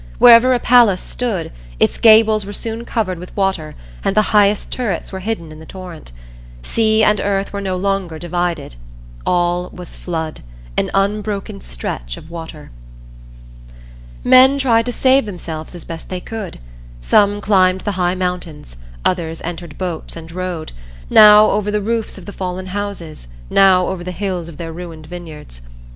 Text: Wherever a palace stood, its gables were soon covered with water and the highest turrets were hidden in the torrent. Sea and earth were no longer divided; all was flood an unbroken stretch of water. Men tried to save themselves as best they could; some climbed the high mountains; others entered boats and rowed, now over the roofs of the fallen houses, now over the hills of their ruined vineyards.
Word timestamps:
Wherever 0.17 0.51
a 0.51 0.57
palace 0.59 0.99
stood, 0.99 1.51
its 1.79 1.99
gables 1.99 2.43
were 2.43 2.53
soon 2.53 2.85
covered 2.85 3.19
with 3.19 3.37
water 3.37 3.75
and 4.03 4.17
the 4.17 4.33
highest 4.33 4.71
turrets 4.71 5.11
were 5.11 5.19
hidden 5.19 5.51
in 5.51 5.59
the 5.59 5.65
torrent. 5.67 6.11
Sea 6.63 7.03
and 7.03 7.21
earth 7.21 7.53
were 7.53 7.61
no 7.61 7.75
longer 7.77 8.17
divided; 8.17 8.77
all 9.27 9.69
was 9.71 9.95
flood 9.95 10.41
an 10.75 10.89
unbroken 10.95 11.61
stretch 11.61 12.17
of 12.17 12.31
water. 12.31 12.71
Men 14.23 14.57
tried 14.57 14.87
to 14.87 14.91
save 14.91 15.27
themselves 15.27 15.75
as 15.75 15.85
best 15.85 16.09
they 16.09 16.19
could; 16.19 16.57
some 17.01 17.39
climbed 17.39 17.81
the 17.81 17.91
high 17.91 18.15
mountains; 18.15 18.77
others 19.05 19.39
entered 19.43 19.77
boats 19.77 20.15
and 20.15 20.31
rowed, 20.31 20.71
now 21.11 21.51
over 21.51 21.69
the 21.69 21.79
roofs 21.79 22.17
of 22.17 22.25
the 22.25 22.33
fallen 22.33 22.65
houses, 22.65 23.27
now 23.51 23.85
over 23.85 24.03
the 24.03 24.11
hills 24.11 24.49
of 24.49 24.57
their 24.57 24.73
ruined 24.73 25.05
vineyards. 25.05 25.61